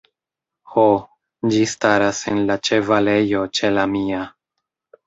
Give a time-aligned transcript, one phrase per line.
[0.71, 0.85] Ho;
[1.57, 4.29] ĝi staras en la ĉevalejo ĉe la mia.